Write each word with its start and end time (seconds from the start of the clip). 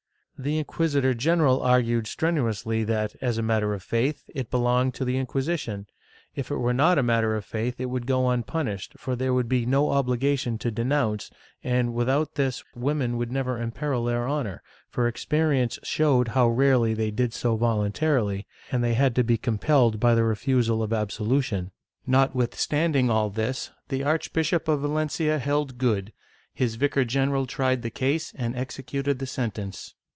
The 0.43 0.57
inquisitor 0.57 1.13
general 1.13 1.61
argued 1.61 2.07
strenuously 2.07 2.83
that, 2.85 3.15
as 3.21 3.37
a 3.37 3.43
matter 3.43 3.75
of 3.75 3.83
faith, 3.83 4.23
it 4.33 4.49
belonged 4.49 4.95
to 4.95 5.05
the 5.05 5.15
Inquisition; 5.19 5.85
if 6.35 6.49
it 6.49 6.55
were 6.55 6.73
not 6.73 6.97
a 6.97 7.03
matter 7.03 7.35
of 7.35 7.45
faith 7.45 7.79
it 7.79 7.91
would 7.91 8.07
go 8.07 8.27
unpunished, 8.31 8.95
for 8.97 9.15
there 9.15 9.35
would 9.35 9.47
be 9.47 9.67
no 9.67 9.91
obligation 9.91 10.57
to 10.57 10.71
denounce, 10.71 11.29
and 11.63 11.93
without 11.93 12.33
this 12.33 12.63
women 12.73 13.17
would 13.17 13.31
never 13.31 13.61
imperil 13.61 14.03
their 14.05 14.25
honor, 14.25 14.63
for 14.89 15.07
experience 15.07 15.77
showed 15.83 16.29
how 16.29 16.47
rarely 16.47 16.95
they 16.95 17.11
did 17.11 17.35
so 17.35 17.55
voluntarily, 17.55 18.47
and 18.71 18.83
they 18.83 18.95
had 18.95 19.13
to 19.17 19.23
be 19.23 19.37
compelled 19.37 19.99
by 19.99 20.15
the 20.15 20.23
refusal 20.23 20.81
of 20.81 20.91
absolution. 20.91 21.69
Notwithstanding 22.07 23.11
all 23.11 23.29
this 23.29 23.69
the 23.89 24.03
archbishop 24.03 24.67
of 24.67 24.79
Valen 24.79 25.11
cia 25.11 25.37
held 25.37 25.77
good; 25.77 26.11
his 26.51 26.77
vicar 26.77 27.05
general 27.05 27.45
tried 27.45 27.83
the 27.83 27.91
case 27.91 28.33
and 28.35 28.55
executed 28.55 29.19
the 29.19 29.27
sentence. 29.27 29.93